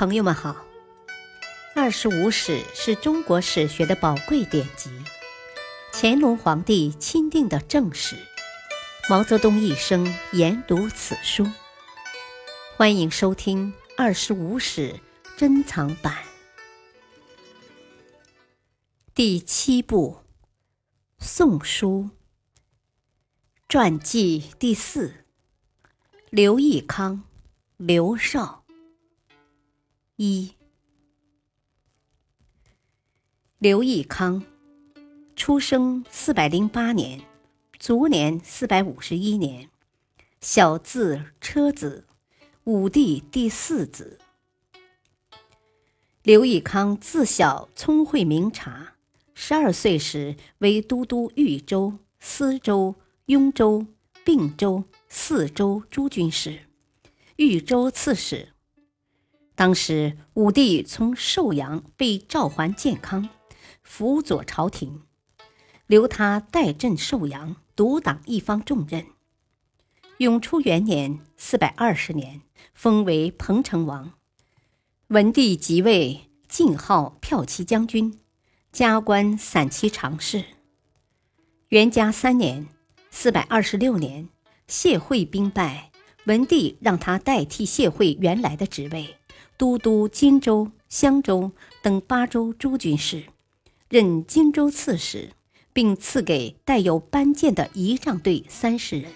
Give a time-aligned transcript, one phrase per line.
[0.00, 0.52] 朋友们好，
[1.74, 4.90] 《二十五史》是中国史学的宝贵典籍，
[5.92, 8.16] 乾隆皇帝钦定的正史，
[9.10, 11.46] 毛泽东一生研读此书。
[12.78, 14.94] 欢迎收听《二十五史》
[15.36, 16.16] 珍藏版
[19.14, 20.22] 第七部
[21.22, 22.08] 《宋书》
[23.68, 25.26] 传记第四：
[26.30, 27.24] 刘义康、
[27.76, 28.59] 刘少。
[30.22, 30.52] 一，
[33.58, 34.44] 刘义康，
[35.34, 37.22] 出生四百零八年，
[37.78, 39.70] 卒年四百五十一年，
[40.42, 42.04] 小字车子，
[42.64, 44.18] 武帝第四子。
[46.22, 48.96] 刘义康自小聪慧明察，
[49.32, 53.86] 十二岁时为都督豫州、司州、雍州、
[54.22, 56.66] 并州四州诸军事，
[57.36, 58.50] 豫州刺史。
[59.60, 63.28] 当时，武帝从寿阳被召还建康，
[63.82, 65.02] 辅佐朝廷，
[65.86, 69.04] 留他代镇寿阳，独挡一方重任。
[70.16, 72.40] 永初元年（四百二十年），
[72.72, 74.14] 封为彭城王。
[75.08, 78.18] 文帝即位，晋号骠骑将军，
[78.72, 80.42] 加官散骑常侍。
[81.68, 82.66] 元嘉三年
[83.12, 84.30] （四百二十六年），
[84.66, 85.92] 谢惠兵败，
[86.24, 89.16] 文帝让他代替谢惠原来的职位。
[89.60, 93.24] 都督荆州、襄州等八州诸军事，
[93.90, 95.32] 任荆州刺史，
[95.74, 99.12] 并赐给带有班剑的仪仗队三十人。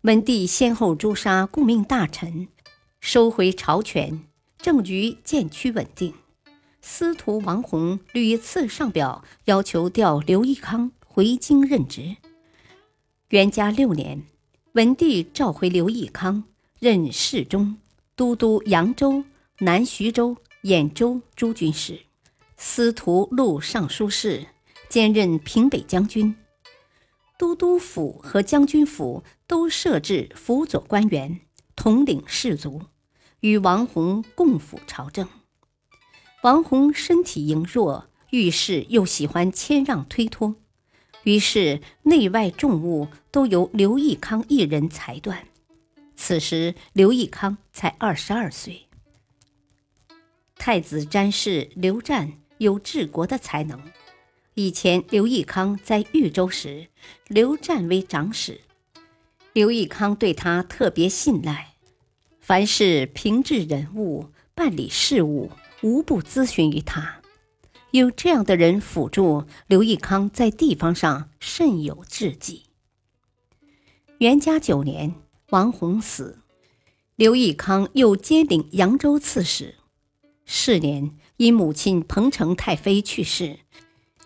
[0.00, 2.48] 文帝先后诛杀顾命大臣，
[2.98, 4.22] 收回朝权，
[4.56, 6.14] 政局渐趋稳定。
[6.80, 12.16] 司徒王弘屡次上表要求调刘义康回京任职。
[13.28, 14.22] 元嘉六年，
[14.72, 16.44] 文帝召回刘义康，
[16.80, 17.76] 任侍中。
[18.18, 19.22] 都督扬州、
[19.60, 22.00] 南徐州、兖州诸军事，
[22.56, 24.48] 司徒录尚书事，
[24.88, 26.34] 兼任平北将军。
[27.38, 31.38] 都督府和将军府都设置辅佐官员，
[31.76, 32.82] 统领士卒，
[33.38, 35.28] 与王弘共辅朝政。
[36.42, 40.56] 王弘身体羸弱，遇事又喜欢谦让推脱，
[41.22, 45.46] 于是内外重务都由刘义康一人裁断。
[46.28, 48.86] 此时，刘义康才二十二岁。
[50.56, 53.80] 太子詹事刘湛有治国的才能。
[54.52, 56.88] 以前，刘义康在豫州时，
[57.28, 58.60] 刘湛为长史，
[59.54, 61.76] 刘义康对他特别信赖，
[62.42, 65.50] 凡是平治人物、办理事务，
[65.80, 67.22] 无不咨询于他。
[67.92, 72.64] 有这样的人辅助，刘义康在地方上甚有志气。
[74.18, 75.14] 元嘉九年。
[75.50, 76.40] 王弘死，
[77.16, 79.76] 刘义康又兼领扬州刺史。
[80.44, 83.60] 是年，因母亲彭城太妃去世，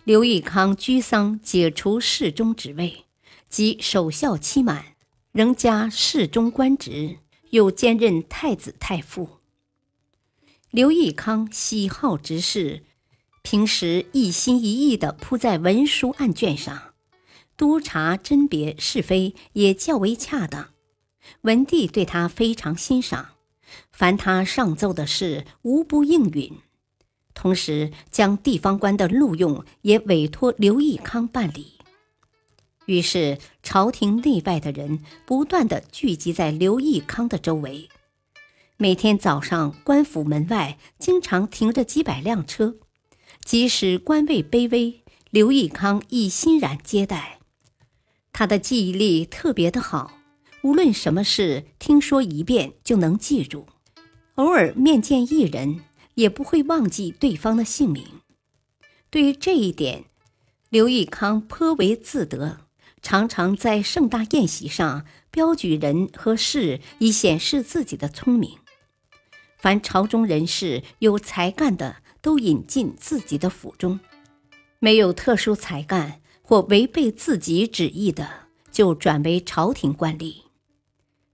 [0.03, 3.05] 刘义康居丧，解除侍中职位，
[3.49, 4.97] 即守孝期满，
[5.31, 7.19] 仍加侍中官职，
[7.51, 9.39] 又兼任太子太傅。
[10.73, 12.83] 刘义康喜好执事，
[13.43, 16.95] 平时一心一意地扑在文书案卷上，
[17.57, 20.72] 督察甄别是非也较为恰当。
[21.43, 23.31] 文帝对他非常欣赏，
[23.91, 26.59] 凡他上奏的事，无不应允。
[27.35, 31.79] 同时，将地方官的录用也委托刘义康办理。
[32.87, 37.89] 于是，朝廷内外的人不断的聚集在刘义康的周围。
[38.77, 42.75] 每天早上，官府门外经常停着几百辆车，
[43.45, 47.39] 即使官位卑微，刘义康亦欣然接待。
[48.33, 50.19] 他的记忆力特别的好。
[50.63, 53.67] 无论什么事，听说一遍就能记住；
[54.37, 55.81] 偶尔面见一人，
[56.15, 58.05] 也不会忘记对方的姓名。
[59.11, 60.05] 对于这一点，
[60.69, 62.61] 刘义康颇为自得，
[63.03, 68.59] 常常在盛大宴席上标举人和事，以显示自己的聪明。
[69.59, 73.99] 凡朝中人士有才干的，都引进自己的府中；
[74.79, 78.29] 没有特殊才干或违背自己旨意的，
[78.71, 80.42] 就转为朝廷官吏。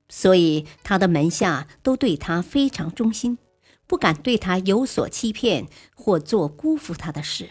[0.08, 3.38] 所以，他的门下都对他非常忠心，
[3.86, 7.50] 不敢对他有所欺骗或做辜负他的事。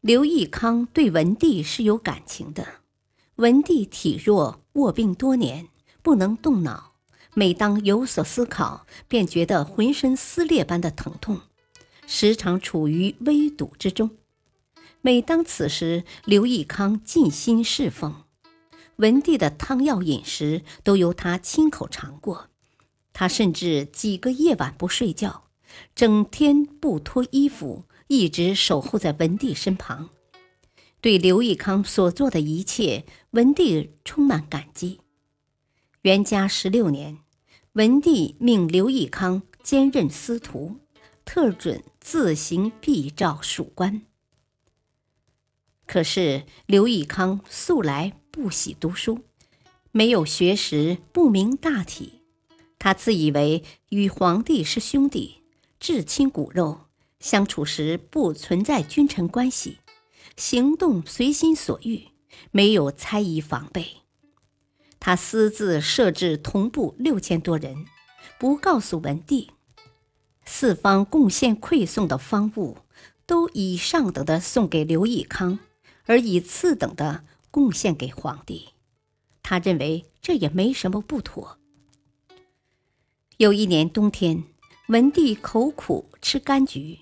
[0.00, 2.66] 刘义康对文帝是有感情的，
[3.36, 5.68] 文帝体弱，卧病多年，
[6.02, 6.94] 不能动脑，
[7.34, 11.40] 每当有所思考，便觉得浑身撕裂般的疼痛，
[12.06, 14.10] 时常处于危堵之中。
[15.00, 18.25] 每当此时，刘义康尽心侍奉。
[18.96, 22.48] 文帝的汤药饮食都由他亲口尝过，
[23.12, 25.44] 他甚至几个夜晚不睡觉，
[25.94, 30.10] 整天不脱衣服，一直守候在文帝身旁。
[31.02, 35.00] 对刘义康所做的一切，文帝充满感激。
[36.02, 37.18] 元嘉十六年，
[37.72, 40.76] 文帝命刘义康兼任司徒，
[41.24, 44.02] 特准自行必诏属官。
[45.86, 49.20] 可是刘义康素来不喜读书，
[49.92, 52.20] 没有学识，不明大体。
[52.78, 55.36] 他自以为与皇帝是兄弟，
[55.80, 56.82] 至亲骨肉，
[57.18, 59.78] 相处时不存在君臣关系，
[60.36, 62.08] 行动随心所欲，
[62.50, 64.02] 没有猜疑防备。
[65.00, 67.86] 他私自设置同部六千多人，
[68.38, 69.52] 不告诉文帝，
[70.44, 72.76] 四方贡献馈送的方物，
[73.24, 75.58] 都以上等的送给刘义康。
[76.04, 77.24] 而以次等的
[77.56, 78.68] 贡献给皇帝，
[79.42, 81.56] 他认为这也没什么不妥。
[83.38, 84.44] 有一年冬天，
[84.88, 86.98] 文帝口苦吃柑橘，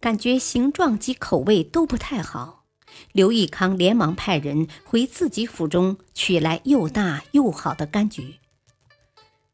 [0.00, 2.64] 感觉形状及口味都不太好。
[3.12, 8.36] 刘义康连忙派人回自己府中取来又大又好的柑橘。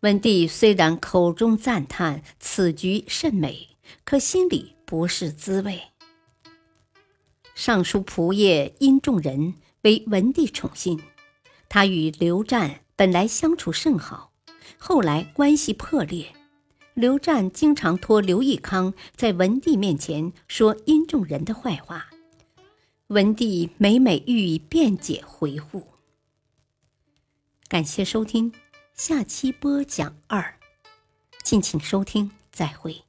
[0.03, 3.71] 文帝虽然口中赞叹此橘甚美，
[4.05, 5.83] 可心里不是滋味。
[7.57, 9.55] 尚书仆射殷仲仁
[9.87, 11.01] 为文帝宠信，
[11.69, 14.33] 他与刘湛本来相处甚好，
[14.79, 16.35] 后来关系破裂。
[16.95, 22.09] 刘湛经常托刘义康在文帝面前说殷仲仁的坏话，
[23.07, 25.87] 文帝每每予以辩解回护。
[27.69, 28.53] 感谢收听，
[28.93, 30.59] 下期播讲二，
[31.45, 33.06] 敬请收听，再会。